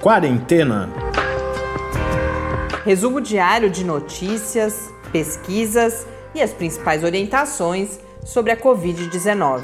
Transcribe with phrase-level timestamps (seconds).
[0.00, 0.88] Quarentena.
[2.86, 9.62] Resumo diário de notícias, pesquisas e as principais orientações sobre a Covid-19.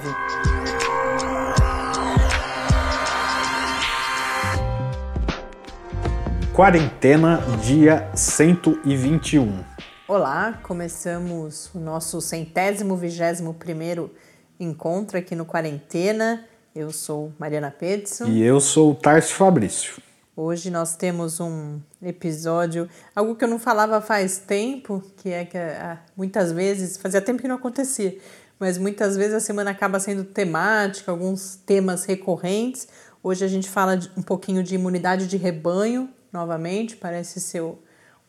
[6.52, 9.64] Quarentena, dia 121.
[10.06, 14.12] Olá, começamos o nosso centésimo vigésimo primeiro
[14.60, 16.44] encontro aqui no Quarentena.
[16.74, 18.26] Eu sou Mariana Pedson.
[18.26, 20.05] E eu sou o Tarso Fabrício.
[20.38, 25.56] Hoje nós temos um episódio, algo que eu não falava faz tempo, que é que
[25.56, 28.18] ah, muitas vezes, fazia tempo que não acontecia,
[28.60, 32.86] mas muitas vezes a semana acaba sendo temática, alguns temas recorrentes.
[33.22, 37.78] Hoje a gente fala um pouquinho de imunidade de rebanho, novamente, parece ser o,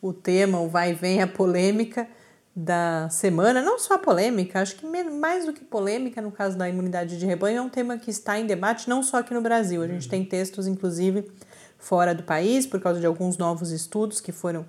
[0.02, 2.08] o tema, o vai e vem, a polêmica
[2.56, 3.62] da semana.
[3.62, 7.26] Não só a polêmica, acho que mais do que polêmica no caso da imunidade de
[7.26, 9.84] rebanho, é um tema que está em debate não só aqui no Brasil.
[9.84, 11.30] A gente tem textos, inclusive,
[11.78, 14.66] fora do país, por causa de alguns novos estudos que foram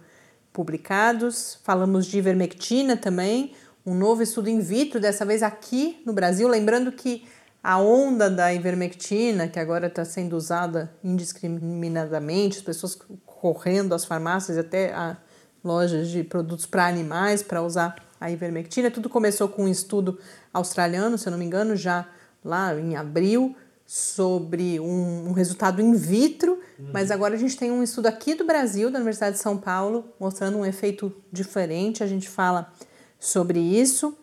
[0.53, 1.59] publicados.
[1.63, 3.53] Falamos de ivermectina também,
[3.85, 6.49] um novo estudo in vitro, dessa vez aqui no Brasil.
[6.49, 7.27] Lembrando que
[7.63, 14.59] a onda da ivermectina, que agora está sendo usada indiscriminadamente, as pessoas correndo às farmácias
[14.59, 15.17] até a
[15.63, 18.91] lojas de produtos para animais para usar a ivermectina.
[18.91, 20.19] Tudo começou com um estudo
[20.53, 22.07] australiano, se eu não me engano, já
[22.45, 23.55] lá em abril,
[23.91, 26.91] sobre um, um resultado in vitro, uhum.
[26.93, 30.05] mas agora a gente tem um estudo aqui do Brasil, da Universidade de São Paulo,
[30.21, 32.05] mostrando um efeito diferente.
[32.05, 32.71] A gente fala
[33.19, 34.15] sobre isso.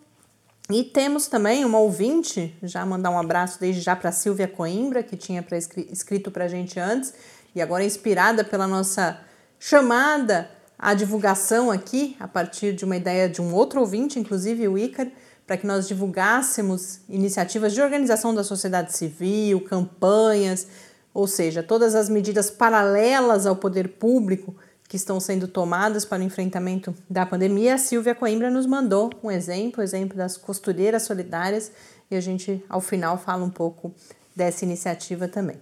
[0.70, 5.18] E temos também uma ouvinte, já mandar um abraço desde já para Silvia Coimbra, que
[5.18, 7.16] tinha pra, escrito para a gente antes,
[7.56, 9.20] e agora inspirada pela nossa
[9.60, 14.78] chamada à divulgação aqui, a partir de uma ideia de um outro ouvinte, inclusive o
[14.78, 15.12] Ícaro,
[15.46, 20.68] para que nós divulgássemos iniciativas de organização da sociedade civil, campanhas,
[21.14, 24.56] ou seja, todas as medidas paralelas ao poder público
[24.88, 29.32] que estão sendo tomadas para o enfrentamento da pandemia, a Silvia Coimbra nos mandou um
[29.32, 31.72] exemplo, exemplo das costureiras solidárias,
[32.10, 33.94] e a gente ao final fala um pouco
[34.36, 35.60] dessa iniciativa também.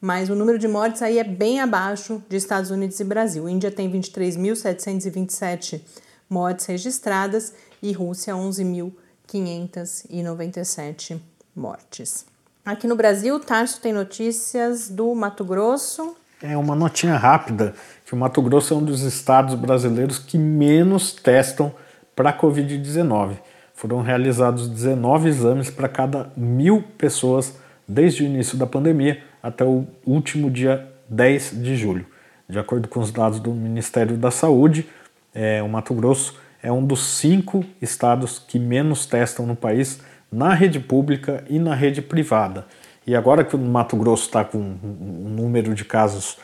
[0.00, 3.46] mas o número de mortes aí é bem abaixo de Estados Unidos e Brasil.
[3.48, 5.82] Índia tem 23.727
[6.28, 11.20] mortes registradas e Rússia 11.597
[11.54, 12.26] mortes.
[12.64, 16.14] Aqui no Brasil, Tarso tem notícias do Mato Grosso.
[16.42, 17.74] É uma notinha rápida
[18.04, 21.72] que o Mato Grosso é um dos estados brasileiros que menos testam
[22.14, 23.38] para a Covid-19.
[23.74, 27.54] Foram realizados 19 exames para cada mil pessoas
[27.88, 32.04] desde o início da pandemia até o último dia 10 de julho.
[32.46, 34.86] De acordo com os dados do Ministério da Saúde,
[35.34, 40.54] é, o Mato Grosso é um dos cinco estados que menos testam no país na
[40.54, 42.66] rede pública e na rede privada.
[43.06, 46.36] E agora que o Mato Grosso está com um número de casos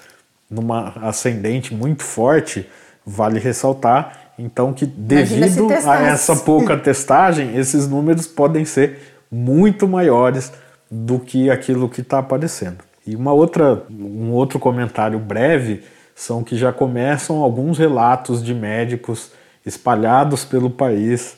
[0.51, 2.69] numa ascendente muito forte,
[3.05, 10.53] vale ressaltar Então, que devido a essa pouca testagem, esses números podem ser muito maiores
[10.91, 12.79] do que aquilo que está aparecendo.
[13.07, 15.83] E uma outra, um outro comentário breve
[16.15, 19.31] são que já começam alguns relatos de médicos
[19.65, 21.37] espalhados pelo país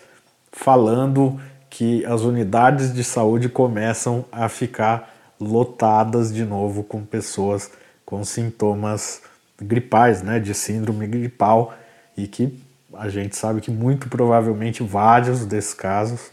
[0.53, 1.39] falando
[1.79, 7.71] que as unidades de saúde começam a ficar lotadas de novo com pessoas
[8.05, 9.23] com sintomas
[9.63, 11.73] gripais, né, de síndrome gripal
[12.17, 12.59] e que
[12.95, 16.33] a gente sabe que muito provavelmente vários desses casos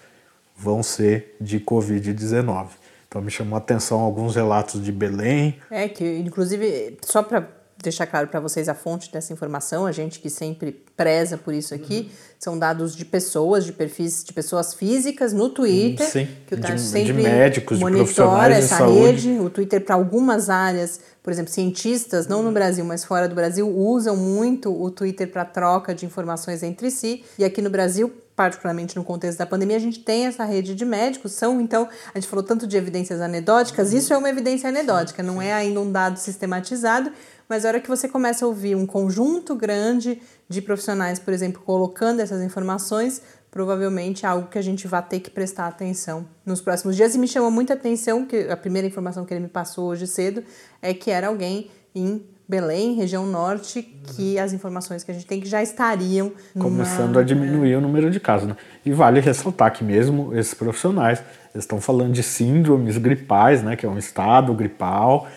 [0.58, 2.70] vão ser de Covid-19.
[3.08, 5.60] Então me chamou a atenção alguns relatos de Belém.
[5.70, 7.48] É, que inclusive, só para
[7.86, 11.74] deixar claro para vocês a fonte dessa informação, a gente que sempre preza por isso
[11.74, 12.18] aqui, uhum.
[12.38, 16.80] são dados de pessoas, de perfis de pessoas físicas no Twitter, Sim, que o de,
[16.80, 22.28] sempre de médicos, monitora de essa rede, o Twitter para algumas áreas, por exemplo, cientistas,
[22.28, 26.62] não no Brasil, mas fora do Brasil, usam muito o Twitter para troca de informações
[26.64, 30.44] entre si, e aqui no Brasil particularmente no contexto da pandemia, a gente tem essa
[30.44, 34.30] rede de médicos, são então, a gente falou tanto de evidências anedóticas, isso é uma
[34.30, 37.12] evidência anedótica, não é ainda um dado sistematizado,
[37.48, 41.62] mas a hora que você começa a ouvir um conjunto grande de profissionais, por exemplo,
[41.64, 43.22] colocando essas informações,
[43.52, 47.16] provavelmente é algo que a gente vai ter que prestar atenção nos próximos dias.
[47.16, 50.44] E me chamou muita atenção que a primeira informação que ele me passou hoje cedo
[50.82, 55.42] é que era alguém em Belém, região norte, que as informações que a gente tem
[55.42, 58.48] que já estariam começando a diminuir o número de casos.
[58.48, 58.56] Né?
[58.86, 61.24] E vale ressaltar que mesmo esses profissionais
[61.56, 65.28] estão falando de síndromes gripais, né, que é um estado gripal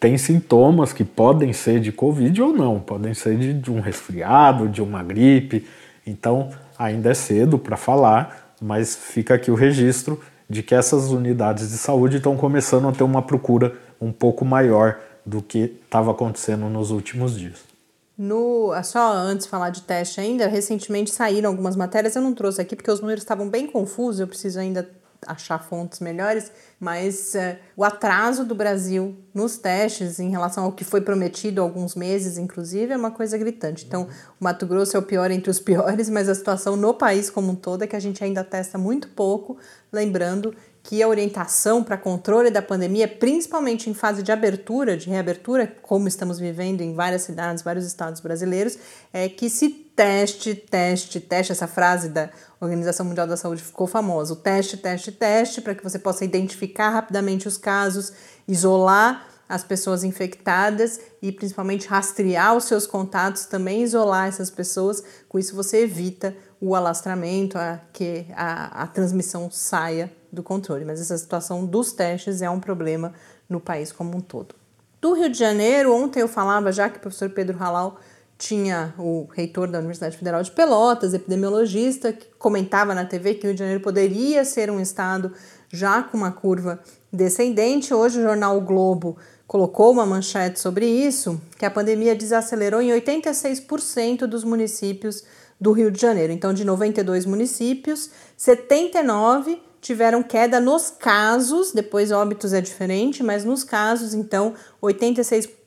[0.00, 4.66] tem sintomas que podem ser de Covid ou não, podem ser de, de um resfriado,
[4.66, 5.68] de uma gripe.
[6.06, 6.48] Então
[6.78, 10.18] ainda é cedo para falar, mas fica aqui o registro
[10.48, 14.98] de que essas unidades de saúde estão começando a ter uma procura um pouco maior
[15.24, 17.70] do que estava acontecendo nos últimos dias.
[18.16, 22.60] No, só antes de falar de teste ainda, recentemente saíram algumas matérias, eu não trouxe
[22.60, 24.88] aqui porque os números estavam bem confusos, eu preciso ainda
[25.26, 30.84] achar fontes melhores, mas uh, o atraso do Brasil nos testes em relação ao que
[30.84, 33.84] foi prometido há alguns meses, inclusive, é uma coisa gritante.
[33.86, 34.08] Então,
[34.40, 37.52] o Mato Grosso é o pior entre os piores, mas a situação no país como
[37.52, 39.58] um todo é que a gente ainda testa muito pouco,
[39.92, 45.66] lembrando que a orientação para controle da pandemia, principalmente em fase de abertura, de reabertura,
[45.82, 48.78] como estamos vivendo em várias cidades, vários estados brasileiros,
[49.12, 54.32] é que se teste, teste, teste, essa frase da Organização Mundial da Saúde ficou famosa,
[54.32, 58.10] o teste, teste, teste, para que você possa identificar rapidamente os casos,
[58.48, 65.04] isolar as pessoas infectadas e principalmente rastrear os seus contatos, também isolar essas pessoas.
[65.28, 70.86] Com isso você evita o alastramento, a, que a, a transmissão saia do controle.
[70.86, 73.12] Mas essa situação dos testes é um problema
[73.46, 74.54] no país como um todo.
[74.98, 77.98] Do Rio de Janeiro, ontem eu falava já que o professor Pedro Halal
[78.40, 83.48] tinha o reitor da Universidade Federal de Pelotas, epidemiologista, que comentava na TV que o
[83.48, 85.30] Rio de Janeiro poderia ser um estado
[85.68, 86.80] já com uma curva
[87.12, 87.92] descendente.
[87.92, 92.88] Hoje o jornal o Globo colocou uma manchete sobre isso, que a pandemia desacelerou em
[92.88, 95.22] 86% dos municípios
[95.60, 96.32] do Rio de Janeiro.
[96.32, 98.08] Então, de 92 municípios,
[98.38, 105.59] 79 tiveram queda nos casos, depois óbitos é diferente, mas nos casos, então, 86%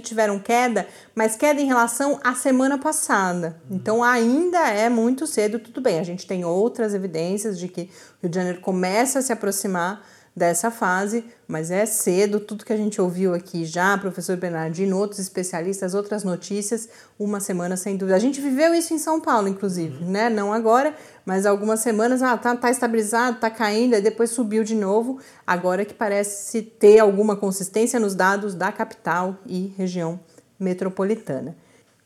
[0.00, 3.60] tiveram queda, mas queda em relação à semana passada.
[3.68, 5.98] Então ainda é muito cedo, tudo bem.
[5.98, 10.06] A gente tem outras evidências de que o Rio de Janeiro começa a se aproximar
[10.34, 15.18] dessa fase, mas é cedo, tudo que a gente ouviu aqui já, professor Bernardino, outros
[15.18, 18.16] especialistas, outras notícias, uma semana sem dúvida.
[18.16, 20.10] A gente viveu isso em São Paulo, inclusive, uhum.
[20.10, 20.30] né?
[20.30, 20.94] Não agora,
[21.26, 25.84] mas algumas semanas, ah, tá, tá estabilizado, tá caindo, aí depois subiu de novo, agora
[25.84, 30.20] que parece ter alguma consistência nos dados da capital e região
[30.58, 31.56] metropolitana.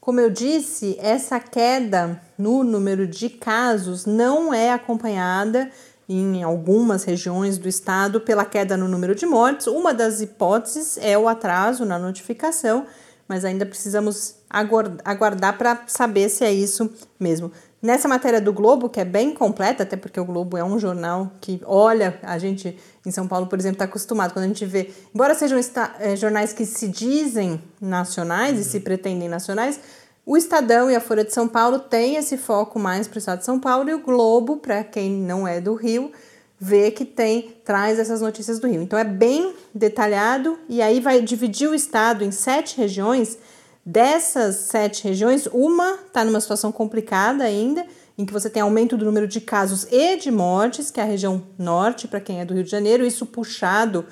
[0.00, 5.71] Como eu disse, essa queda no número de casos não é acompanhada
[6.08, 9.66] em algumas regiões do estado pela queda no número de mortes.
[9.66, 12.87] Uma das hipóteses é o atraso na notificação,
[13.26, 17.50] mas ainda precisamos aguardar para saber se é isso mesmo.
[17.84, 21.30] Nessa matéria do Globo, que é bem completa, até porque o Globo é um jornal
[21.38, 24.90] que olha, a gente em São Paulo, por exemplo, está acostumado, quando a gente vê,
[25.14, 25.58] embora sejam
[26.00, 29.78] é, jornais que se dizem nacionais e se pretendem nacionais,
[30.26, 33.38] o Estadão e a Folha de São Paulo têm esse foco mais para o estado
[33.40, 36.12] de São Paulo e o Globo, para quem não é do Rio,
[36.59, 38.81] vê que tem traz essas notícias do Rio.
[38.81, 43.37] Então é bem detalhado e aí vai dividir o estado em sete regiões.
[43.85, 47.85] Dessas sete regiões, uma está numa situação complicada ainda,
[48.16, 51.07] em que você tem aumento do número de casos e de mortes, que é a
[51.07, 54.07] região norte, para quem é do Rio de Janeiro, isso puxado,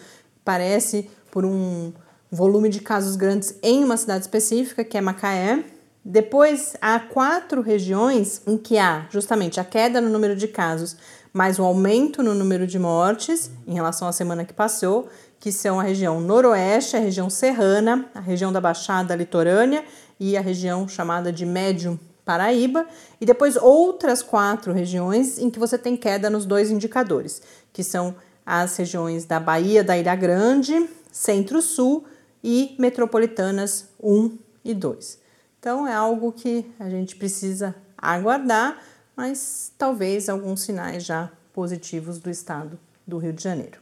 [0.45, 1.91] parece, por um
[2.31, 5.65] volume de casos grandes em uma cidade específica, que é Macaé.
[6.05, 10.97] Depois, há quatro regiões em que há justamente a queda no número de casos,
[11.33, 15.79] mais um aumento no número de mortes em relação à semana que passou, que são
[15.79, 19.85] a região noroeste, a região serrana, a região da Baixada Litorânea
[20.19, 22.85] e a região chamada de Médio Paraíba,
[23.21, 27.41] e depois outras quatro regiões em que você tem queda nos dois indicadores,
[27.73, 32.05] que são as regiões da Bahia da Ilha Grande, Centro-Sul
[32.43, 35.22] e Metropolitanas 1 e 2.
[35.63, 38.83] Então é algo que a gente precisa aguardar,
[39.15, 42.77] mas talvez alguns sinais já positivos do estado
[43.07, 43.79] do Rio de Janeiro.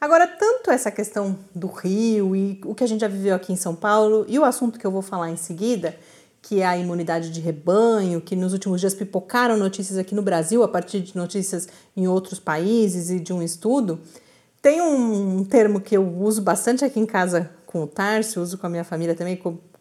[0.00, 3.56] Agora, tanto essa questão do Rio e o que a gente já viveu aqui em
[3.56, 5.96] São Paulo e o assunto que eu vou falar em seguida,
[6.42, 10.64] que é a imunidade de rebanho, que nos últimos dias pipocaram notícias aqui no Brasil
[10.64, 14.00] a partir de notícias em outros países e de um estudo.
[14.60, 18.66] Tem um termo que eu uso bastante aqui em casa com o Tarso, uso com
[18.66, 19.40] a minha família também,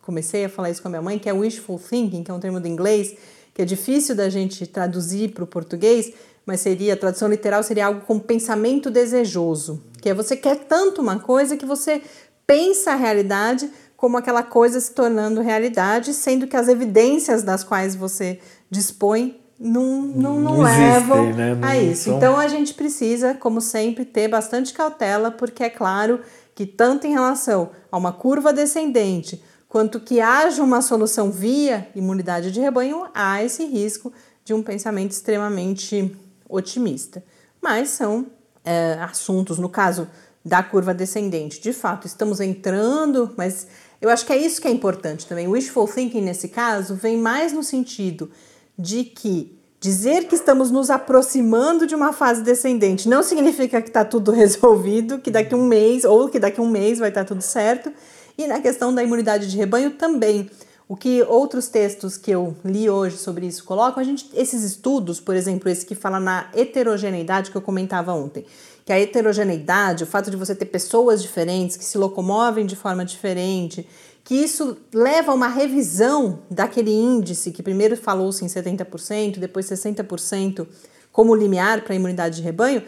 [0.10, 2.40] comecei a falar isso com a minha mãe, que é wishful thinking, que é um
[2.40, 3.14] termo do inglês,
[3.54, 6.12] que é difícil da gente traduzir para o português,
[6.48, 11.00] mas seria, a tradução literal seria algo como pensamento desejoso, que é você quer tanto
[11.00, 12.02] uma coisa que você
[12.48, 17.96] pensa a realidade como aquela coisa se tornando realidade, sendo que as evidências das quais
[17.96, 21.56] você dispõe não, não, não, não levam existem, né?
[21.56, 22.04] não a isso.
[22.06, 22.18] São...
[22.18, 26.22] Então a gente precisa, como sempre, ter bastante cautela, porque é claro
[26.56, 32.52] que tanto em relação a uma curva descendente, quanto que haja uma solução via imunidade
[32.52, 34.12] de rebanho, há esse risco
[34.44, 36.14] de um pensamento extremamente
[36.50, 37.24] otimista.
[37.62, 38.26] Mas são
[38.66, 40.10] é, assuntos, no caso
[40.44, 43.68] da curva descendente, de fato, estamos entrando, mas
[44.02, 45.48] eu acho que é isso que é importante também.
[45.48, 48.32] O wishful thinking, nesse caso, vem mais no sentido
[48.78, 54.04] de que dizer que estamos nos aproximando de uma fase descendente não significa que está
[54.04, 57.42] tudo resolvido, que daqui um mês ou que daqui um mês vai estar tá tudo
[57.42, 57.92] certo.
[58.40, 60.50] E na questão da imunidade de rebanho também.
[60.88, 65.20] O que outros textos que eu li hoje sobre isso colocam, a gente, esses estudos,
[65.20, 68.46] por exemplo, esse que fala na heterogeneidade que eu comentava ontem,
[68.86, 73.04] que a heterogeneidade, o fato de você ter pessoas diferentes que se locomovem de forma
[73.04, 73.86] diferente,
[74.24, 80.66] que isso leva a uma revisão daquele índice que primeiro falou-se em 70%, depois 60%
[81.12, 82.84] como limiar para a imunidade de rebanho,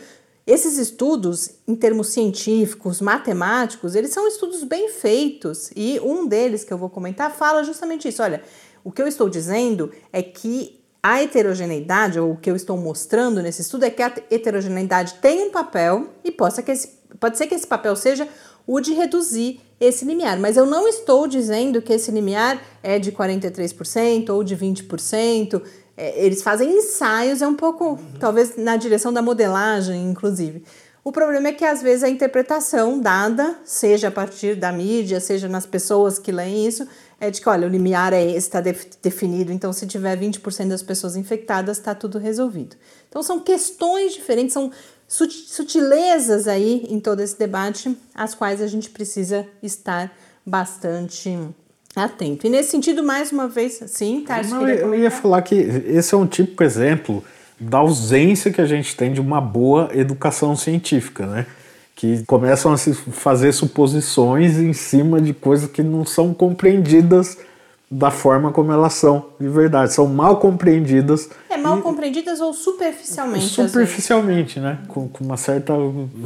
[0.51, 6.73] esses estudos, em termos científicos, matemáticos, eles são estudos bem feitos e um deles que
[6.73, 8.21] eu vou comentar fala justamente isso.
[8.21, 8.43] Olha,
[8.83, 13.41] o que eu estou dizendo é que a heterogeneidade, ou o que eu estou mostrando
[13.41, 17.47] nesse estudo, é que a heterogeneidade tem um papel e possa que esse, pode ser
[17.47, 18.27] que esse papel seja
[18.67, 23.11] o de reduzir esse limiar, mas eu não estou dizendo que esse limiar é de
[23.11, 25.61] 43% ou de 20%.
[26.01, 28.13] É, eles fazem ensaios, é um pouco, uhum.
[28.19, 30.63] talvez, na direção da modelagem, inclusive.
[31.03, 35.47] O problema é que às vezes a interpretação dada, seja a partir da mídia, seja
[35.47, 36.87] nas pessoas que leem isso,
[37.19, 40.81] é de que, olha, o limiar é esse, está definido, então se tiver 20% das
[40.81, 42.75] pessoas infectadas, está tudo resolvido.
[43.07, 44.71] Então são questões diferentes, são
[45.07, 50.11] sutilezas aí em todo esse debate, as quais a gente precisa estar
[50.43, 51.37] bastante
[51.95, 52.47] atento.
[52.47, 54.41] E nesse sentido, mais uma vez, sim, tá?
[54.43, 57.23] Não, eu ia falar que esse é um típico exemplo
[57.59, 61.45] da ausência que a gente tem de uma boa educação científica, né?
[62.01, 67.37] que começam a se fazer suposições em cima de coisas que não são compreendidas
[67.91, 71.29] da forma como elas são de verdade, são mal compreendidas.
[71.47, 73.45] É, mal e, compreendidas ou superficialmente.
[73.49, 74.79] Superficialmente, né?
[74.87, 75.73] Com, com, uma certa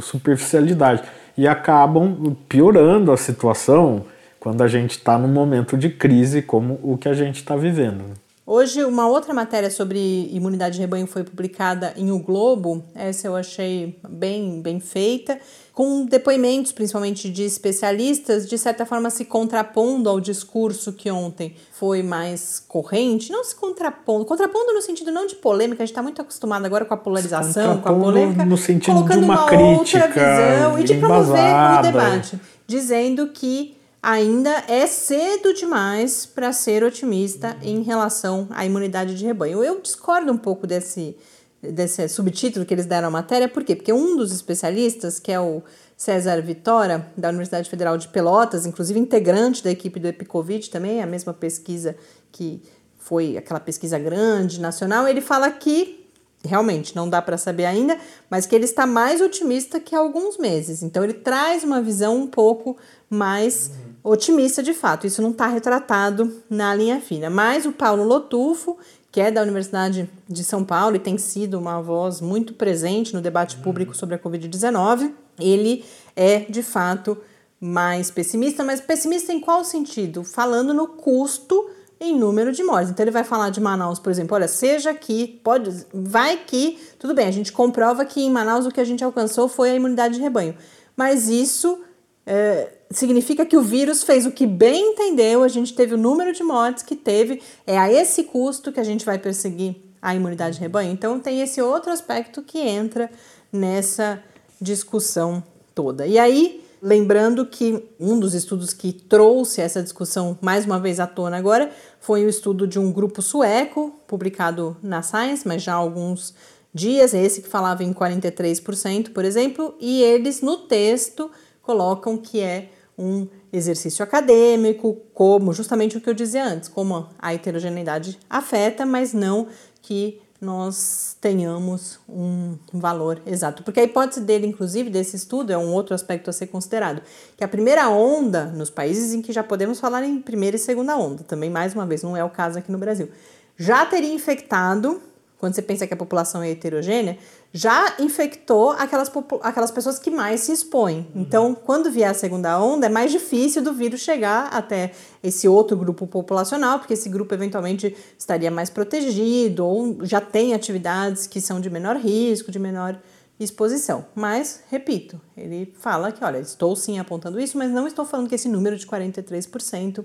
[0.00, 1.02] superficialidade.
[1.36, 4.06] E acabam piorando a situação
[4.38, 8.14] quando a gente está num momento de crise como o que a gente está vivendo.
[8.48, 12.84] Hoje, uma outra matéria sobre imunidade de rebanho foi publicada em O Globo.
[12.94, 15.36] Essa eu achei bem, bem feita,
[15.72, 22.04] com depoimentos, principalmente de especialistas, de certa forma se contrapondo ao discurso que ontem foi
[22.04, 23.32] mais corrente.
[23.32, 26.84] Não se contrapondo, contrapondo no sentido não de polêmica, a gente está muito acostumado agora
[26.84, 30.78] com a polarização, com a polêmica, no sentido colocando de uma, uma crítica outra visão
[30.78, 37.82] e de promover o debate, dizendo que ainda é cedo demais para ser otimista em
[37.82, 39.64] relação à imunidade de rebanho.
[39.64, 41.16] Eu discordo um pouco desse,
[41.60, 43.74] desse subtítulo que eles deram à matéria, por quê?
[43.74, 45.62] Porque um dos especialistas, que é o
[45.96, 51.06] César Vitória, da Universidade Federal de Pelotas, inclusive integrante da equipe do Epicovid também, a
[51.06, 51.96] mesma pesquisa
[52.30, 52.62] que
[52.98, 56.05] foi aquela pesquisa grande, nacional, ele fala que
[56.44, 57.98] realmente não dá para saber ainda,
[58.30, 60.82] mas que ele está mais otimista que há alguns meses.
[60.82, 62.76] Então ele traz uma visão um pouco
[63.10, 63.70] mais
[64.02, 65.06] otimista de fato.
[65.06, 67.28] Isso não está retratado na linha fina.
[67.28, 68.78] Mas o Paulo Lotufo,
[69.10, 73.20] que é da Universidade de São Paulo e tem sido uma voz muito presente no
[73.20, 77.16] debate público sobre a Covid-19, ele é de fato
[77.60, 80.22] mais pessimista, mas pessimista em qual sentido?
[80.22, 82.90] Falando no custo em número de mortes.
[82.90, 87.14] Então ele vai falar de Manaus, por exemplo, olha, seja que pode, vai que, tudo
[87.14, 90.16] bem, a gente comprova que em Manaus o que a gente alcançou foi a imunidade
[90.16, 90.54] de rebanho,
[90.94, 91.80] mas isso
[92.26, 96.32] é, significa que o vírus fez o que bem entendeu, a gente teve o número
[96.32, 100.56] de mortes que teve, é a esse custo que a gente vai perseguir a imunidade
[100.56, 100.92] de rebanho.
[100.92, 103.10] Então tem esse outro aspecto que entra
[103.52, 104.22] nessa
[104.60, 105.42] discussão
[105.74, 106.06] toda.
[106.06, 111.06] E aí Lembrando que um dos estudos que trouxe essa discussão mais uma vez à
[111.08, 115.76] tona agora foi o estudo de um grupo sueco, publicado na Science, mas já há
[115.78, 116.32] alguns
[116.72, 121.28] dias, esse que falava em 43%, por exemplo, e eles no texto
[121.60, 127.34] colocam que é um exercício acadêmico, como justamente o que eu dizia antes, como a
[127.34, 129.48] heterogeneidade afeta, mas não
[129.82, 133.62] que nós tenhamos um valor exato.
[133.62, 137.02] Porque a hipótese dele, inclusive, desse estudo, é um outro aspecto a ser considerado,
[137.36, 140.96] que a primeira onda, nos países em que já podemos falar em primeira e segunda
[140.96, 143.08] onda, também mais uma vez, não é o caso aqui no Brasil,
[143.56, 145.00] já teria infectado
[145.38, 147.18] quando você pensa que a população é heterogênea,
[147.56, 149.10] já infectou aquelas,
[149.40, 151.08] aquelas pessoas que mais se expõem.
[151.14, 151.22] Uhum.
[151.22, 155.74] Então, quando vier a segunda onda, é mais difícil do vírus chegar até esse outro
[155.74, 161.58] grupo populacional, porque esse grupo eventualmente estaria mais protegido ou já tem atividades que são
[161.58, 163.00] de menor risco, de menor
[163.40, 164.04] exposição.
[164.14, 168.34] Mas, repito, ele fala que, olha, estou sim apontando isso, mas não estou falando que
[168.34, 170.04] esse número de 43%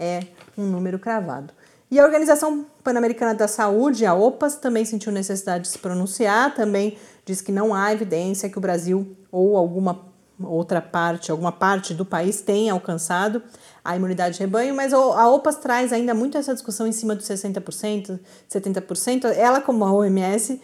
[0.00, 0.24] é
[0.56, 1.52] um número cravado.
[1.90, 6.98] E a Organização Pan-Americana da Saúde, a OPAS, também sentiu necessidade de se pronunciar, também
[7.24, 10.06] diz que não há evidência que o Brasil ou alguma
[10.38, 13.42] outra parte, alguma parte do país tenha alcançado
[13.84, 17.26] a imunidade de rebanho, mas a OPAS traz ainda muito essa discussão em cima dos
[17.26, 19.24] 60%, 70%.
[19.34, 20.60] Ela, como a OMS,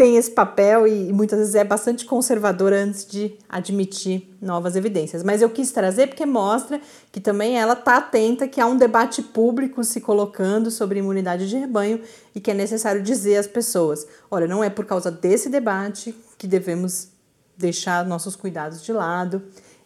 [0.00, 5.22] tem esse papel e muitas vezes é bastante conservadora antes de admitir novas evidências.
[5.22, 6.80] Mas eu quis trazer porque mostra
[7.12, 11.58] que também ela está atenta que há um debate público se colocando sobre imunidade de
[11.58, 12.00] rebanho
[12.34, 16.46] e que é necessário dizer às pessoas: olha, não é por causa desse debate que
[16.46, 17.08] devemos
[17.54, 19.42] deixar nossos cuidados de lado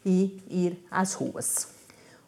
[0.06, 1.73] e ir às ruas.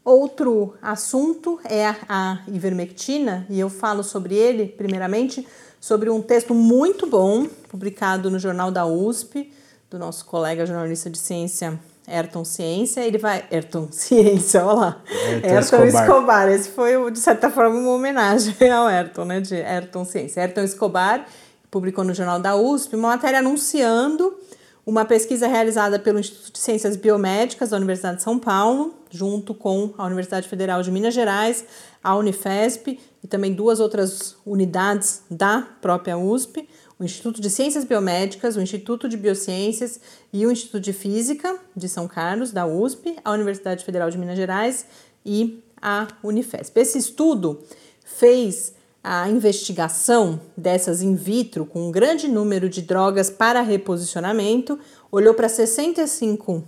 [0.06, 5.44] Outro assunto é a ivermectina, e eu falo sobre ele, primeiramente,
[5.80, 9.52] sobre um texto muito bom, publicado no Jornal da USP,
[9.90, 13.44] do nosso colega jornalista de ciência Ayrton Ciência, ele vai.
[13.50, 15.02] Ayrton Ciência, olha lá.
[15.10, 16.04] Ayrton, Ayrton Escobar.
[16.04, 16.48] Escobar.
[16.50, 19.40] Esse foi, de certa forma, uma homenagem ao Ayrton, né?
[19.40, 20.40] De Ayrton Ciência.
[20.40, 21.26] Ayrton Escobar
[21.68, 24.38] publicou no Jornal da USP uma matéria anunciando
[24.86, 29.92] uma pesquisa realizada pelo Instituto de Ciências Biomédicas da Universidade de São Paulo, junto com
[29.96, 31.64] a Universidade Federal de Minas Gerais,
[32.02, 38.56] a Unifesp e também duas outras unidades da própria USP, o Instituto de Ciências Biomédicas,
[38.56, 40.00] o Instituto de Biociências
[40.32, 44.36] e o Instituto de Física de São Carlos, da USP, a Universidade Federal de Minas
[44.36, 44.86] Gerais
[45.24, 46.78] e a Unifesp.
[46.80, 47.62] Esse estudo
[48.04, 48.75] fez
[49.08, 54.80] a investigação dessas in vitro com um grande número de drogas para reposicionamento,
[55.12, 56.64] olhou para 65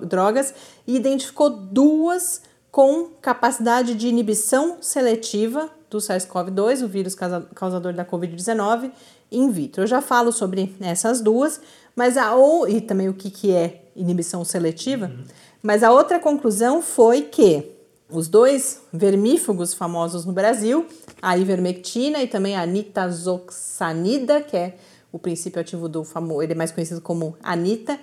[0.00, 0.54] drogas
[0.86, 8.90] e identificou duas com capacidade de inibição seletiva do SARS-CoV-2, o vírus causador da Covid-19,
[9.30, 9.82] in vitro.
[9.82, 11.60] Eu já falo sobre essas duas,
[11.94, 15.24] mas a ou e também o que, que é inibição seletiva, uhum.
[15.62, 17.75] mas a outra conclusão foi que
[18.08, 20.86] os dois vermífugos famosos no Brasil,
[21.20, 24.76] a ivermectina e também a nitazoxanida, que é
[25.10, 27.98] o princípio ativo do famoso, ele é mais conhecido como anita,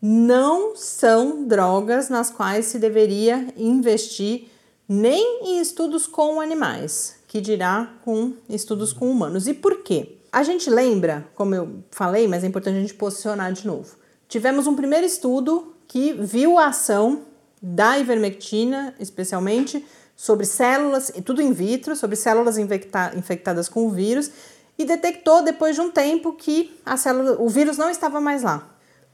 [0.00, 4.48] não são drogas nas quais se deveria investir
[4.88, 9.46] nem em estudos com animais, que dirá com estudos com humanos.
[9.46, 10.16] E por quê?
[10.32, 13.96] A gente lembra, como eu falei, mas é importante a gente posicionar de novo.
[14.28, 17.22] Tivemos um primeiro estudo que viu a ação
[17.60, 19.84] da ivermectina, especialmente,
[20.16, 24.30] sobre células, tudo in vitro, sobre células infecta infectadas com o vírus,
[24.78, 28.66] e detectou depois de um tempo que a célula, o vírus não estava mais lá.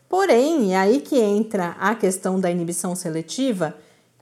[0.09, 3.77] Porém, é aí que entra a questão da inibição seletiva,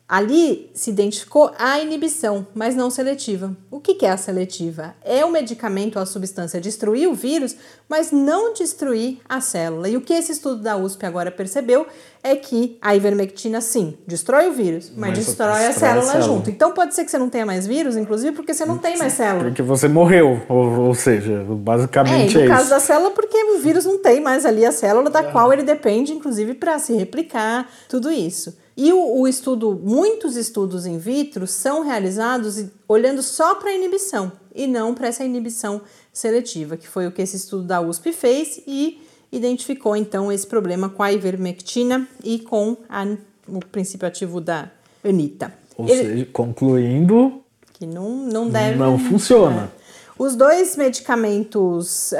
[0.06, 3.56] Ali se identificou a inibição, mas não seletiva.
[3.70, 4.94] O que é a seletiva?
[5.02, 7.56] É o medicamento ou a substância destruir o vírus,
[7.88, 9.88] mas não destruir a célula.
[9.88, 11.86] E o que esse estudo da USP agora percebeu
[12.22, 16.20] é que a ivermectina, sim, destrói o vírus, mas, mas destrói, a, célula a, célula
[16.20, 16.50] junto.
[16.50, 19.14] Então pode ser que você não tenha mais vírus, inclusive porque você não tem mais
[19.14, 19.44] célula.
[19.44, 23.58] Porque você morreu, ou, ou seja, basicamente é, no é caso da célula, porque o
[23.58, 25.32] vírus não tem mais ali a célula da é.
[25.32, 28.54] qual ele depende, inclusive, para se replicar, tudo isso.
[28.76, 34.32] E o, o, estudo, muitos estudos in vitro são realizados olhando só para a inibição
[34.54, 35.80] e não para essa inibição
[36.12, 40.88] seletiva, que foi o que esse estudo da USP fez e identificou então esse problema
[40.88, 43.04] com a ivermectina e com a,
[43.46, 44.70] o princípio ativo da
[45.04, 45.52] anita.
[45.76, 47.42] Ou Ele, seja, concluindo,
[47.74, 48.78] que não, não deve.
[48.78, 49.72] Não funciona.
[49.80, 49.84] É.
[50.16, 52.12] Os dois medicamentos,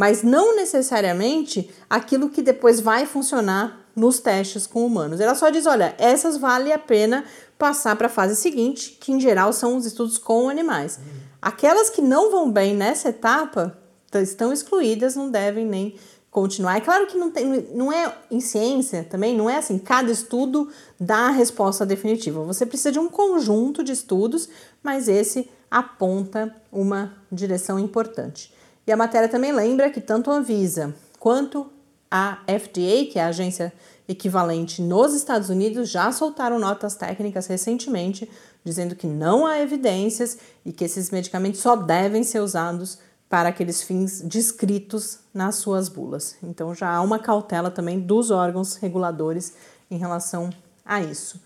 [0.00, 5.20] mas não necessariamente aquilo que depois vai funcionar nos testes com humanos.
[5.20, 7.22] Ela só diz: olha, essas vale a pena
[7.58, 10.98] passar para a fase seguinte, que em geral são os estudos com animais.
[11.42, 13.78] Aquelas que não vão bem nessa etapa
[14.14, 15.94] estão excluídas, não devem nem
[16.30, 16.78] continuar.
[16.78, 20.70] É claro que não, tem, não é em ciência também, não é assim, cada estudo
[20.98, 22.42] dá a resposta definitiva.
[22.44, 24.48] Você precisa de um conjunto de estudos,
[24.82, 28.58] mas esse aponta uma direção importante.
[28.86, 31.70] E a matéria também lembra que tanto a Anvisa quanto
[32.10, 33.72] a FDA, que é a agência
[34.08, 38.28] equivalente nos Estados Unidos, já soltaram notas técnicas recentemente
[38.64, 43.82] dizendo que não há evidências e que esses medicamentos só devem ser usados para aqueles
[43.82, 46.36] fins descritos nas suas bulas.
[46.42, 49.54] Então já há uma cautela também dos órgãos reguladores
[49.90, 50.50] em relação
[50.84, 51.40] a isso.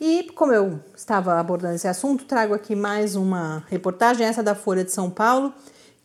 [0.00, 4.84] E como eu estava abordando esse assunto, trago aqui mais uma reportagem, essa da Folha
[4.84, 5.54] de São Paulo,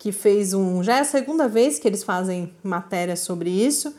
[0.01, 0.81] que fez um.
[0.81, 3.93] Já é a segunda vez que eles fazem matéria sobre isso.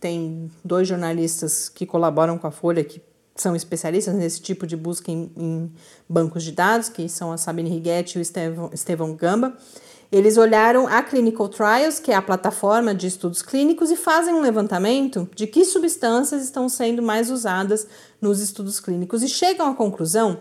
[0.00, 3.02] Tem dois jornalistas que colaboram com a Folha que
[3.34, 5.72] são especialistas nesse tipo de busca em, em
[6.08, 9.56] bancos de dados, que são a Sabine Righetti e o Estevão, Estevão Gamba.
[10.12, 14.42] Eles olharam a Clinical Trials, que é a plataforma de estudos clínicos, e fazem um
[14.42, 17.88] levantamento de que substâncias estão sendo mais usadas
[18.20, 20.38] nos estudos clínicos e chegam à conclusão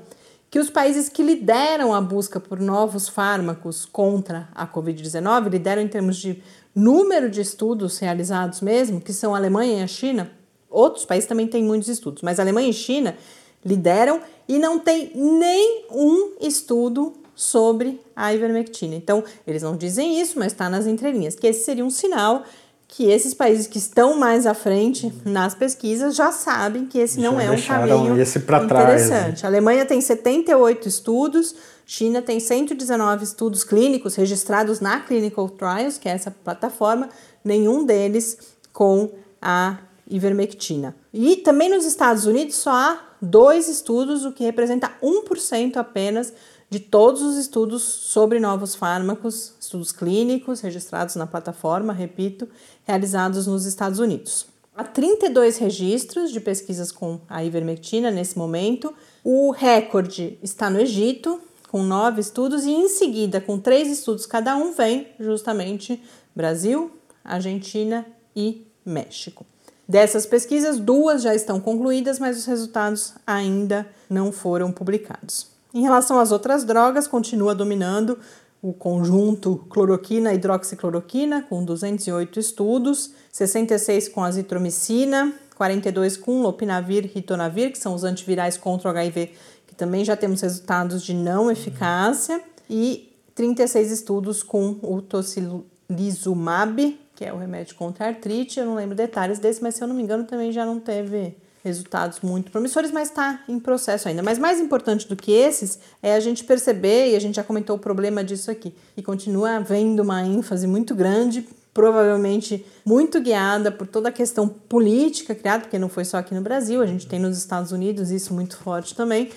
[0.49, 5.87] que os países que lideram a busca por novos fármacos contra a Covid-19, lideram em
[5.87, 6.41] termos de
[6.73, 10.31] número de estudos realizados mesmo, que são a Alemanha e a China,
[10.69, 13.17] outros países também têm muitos estudos, mas a Alemanha e China
[13.65, 18.95] lideram e não tem nenhum estudo sobre a ivermectina.
[18.95, 22.43] Então, eles não dizem isso, mas está nas entrelinhas, que esse seria um sinal
[22.91, 27.39] que esses países que estão mais à frente nas pesquisas já sabem que esse não
[27.39, 28.67] é um caminho esse interessante.
[28.67, 29.35] Trás, né?
[29.43, 36.09] A Alemanha tem 78 estudos, China tem 119 estudos clínicos registrados na Clinical Trials, que
[36.09, 37.09] é essa plataforma,
[37.43, 38.39] nenhum deles
[38.73, 39.77] com a
[40.09, 40.95] ivermectina.
[41.13, 46.33] E também nos Estados Unidos só há dois estudos, o que representa 1% apenas
[46.69, 52.47] de todos os estudos sobre novos fármacos, estudos clínicos registrados na plataforma, repito,
[52.83, 54.45] realizados nos Estados Unidos.
[54.75, 58.93] Há 32 registros de pesquisas com a ivermectina nesse momento.
[59.23, 64.55] O recorde está no Egito, com nove estudos, e em seguida, com três estudos cada
[64.55, 66.01] um, vem justamente
[66.35, 66.91] Brasil,
[67.23, 68.05] Argentina
[68.35, 69.45] e México.
[69.87, 75.58] Dessas pesquisas, duas já estão concluídas, mas os resultados ainda não foram publicados.
[75.73, 78.17] Em relação às outras drogas, continua dominando
[78.61, 87.07] o conjunto cloroquina e hidroxicloroquina, com 208 estudos, 66 com azitromicina, 42 com lopinavir e
[87.07, 89.31] ritonavir, que são os antivirais contra o HIV,
[89.67, 97.23] que também já temos resultados de não eficácia, e 36 estudos com o tocilizumab, que
[97.23, 98.59] é o remédio contra a artrite.
[98.59, 101.35] Eu não lembro detalhes desse, mas se eu não me engano também já não teve
[101.63, 104.23] resultados muito promissores, mas está em processo ainda.
[104.23, 107.75] Mas mais importante do que esses é a gente perceber, e a gente já comentou
[107.75, 113.87] o problema disso aqui, e continua havendo uma ênfase muito grande, provavelmente muito guiada por
[113.87, 117.19] toda a questão política criada, porque não foi só aqui no Brasil, a gente tem
[117.19, 119.29] nos Estados Unidos isso muito forte também.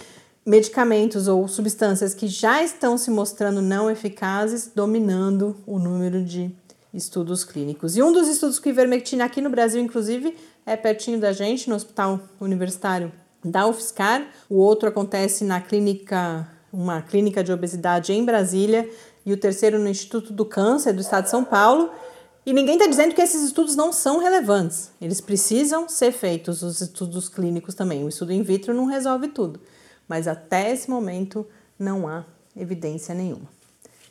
[0.44, 6.50] Medicamentos ou substâncias que já estão se mostrando não eficazes, dominando o número de
[6.92, 7.96] estudos clínicos.
[7.96, 11.74] E um dos estudos com ivermectina aqui no Brasil, inclusive, é pertinho da gente, no
[11.74, 13.12] Hospital Universitário
[13.44, 14.26] da UFSCar.
[14.48, 18.88] O outro acontece na clínica, uma clínica de obesidade em Brasília,
[19.24, 21.90] e o terceiro no Instituto do Câncer do Estado de São Paulo.
[22.44, 24.90] E ninguém está dizendo que esses estudos não são relevantes.
[25.00, 28.04] Eles precisam ser feitos, os estudos clínicos também.
[28.04, 29.60] O estudo in vitro não resolve tudo.
[30.08, 31.46] Mas até esse momento
[31.78, 32.24] não há
[32.56, 33.48] evidência nenhuma.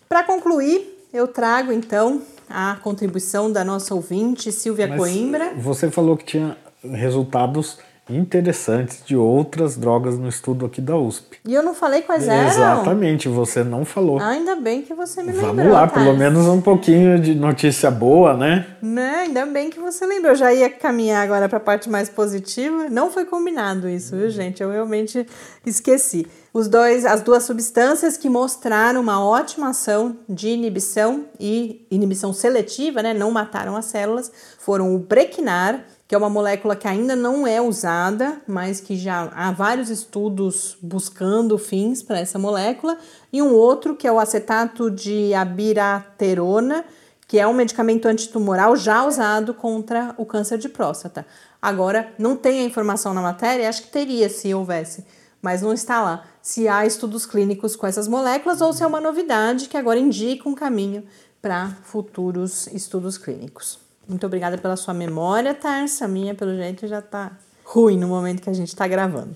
[0.08, 2.22] Para concluir, eu trago então
[2.54, 5.54] a contribuição da nossa ouvinte Silvia Mas Coimbra.
[5.56, 7.80] Você falou que tinha resultados
[8.15, 11.39] interessantes de outras drogas no estudo aqui da USP.
[11.45, 12.47] E eu não falei quais eram?
[12.47, 14.19] Exatamente, você não falou.
[14.19, 15.56] Ainda bem que você me lembrou.
[15.56, 15.93] Vamos lá, Thales.
[15.93, 18.67] pelo menos um pouquinho de notícia boa, né?
[18.82, 19.24] Né?
[19.26, 20.32] Ainda bem que você lembrou.
[20.32, 22.89] Eu já ia caminhar agora para a parte mais positiva.
[22.89, 24.62] Não foi combinado isso, viu, gente?
[24.62, 25.26] Eu realmente
[25.65, 26.28] esqueci.
[26.54, 33.02] Os dois, as duas substâncias que mostraram uma ótima ação de inibição e inibição seletiva,
[33.02, 33.13] né?
[33.13, 37.62] Não mataram as células, foram o Brequinar, que é uma molécula que ainda não é
[37.62, 42.97] usada, mas que já há vários estudos buscando fins para essa molécula,
[43.32, 46.84] e um outro que é o acetato de abiraterona,
[47.26, 51.26] que é um medicamento antitumoral já usado contra o câncer de próstata.
[51.62, 55.06] Agora, não tem a informação na matéria, acho que teria se houvesse,
[55.41, 56.26] mas não está lá.
[56.41, 60.50] Se há estudos clínicos com essas moléculas ou se é uma novidade que agora indica
[60.50, 61.06] um caminho
[61.41, 63.90] para futuros estudos clínicos.
[64.12, 66.04] Muito obrigada pela sua memória, Tarsa.
[66.04, 67.32] A minha, pelo jeito, já está
[67.63, 69.34] ruim no momento que a gente está gravando.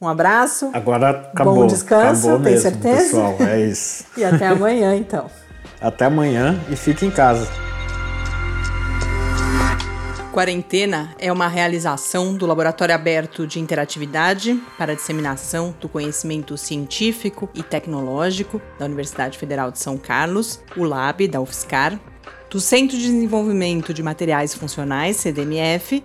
[0.00, 0.70] um abraço.
[0.72, 1.54] Agora acabou.
[1.54, 3.02] Bom descanso, acabou tem mesmo, certeza?
[3.04, 3.36] pessoal.
[3.40, 4.04] É isso.
[4.16, 5.30] e até amanhã, então.
[5.80, 7.46] Até amanhã e fique em casa.
[10.32, 17.48] Quarentena é uma realização do Laboratório Aberto de Interatividade para a Disseminação do Conhecimento Científico
[17.54, 22.00] e Tecnológico da Universidade Federal de São Carlos, o LAB da UFSCar,
[22.50, 26.04] do Centro de Desenvolvimento de Materiais Funcionais, CDMF,